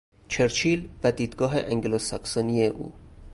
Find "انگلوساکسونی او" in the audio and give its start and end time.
1.57-2.93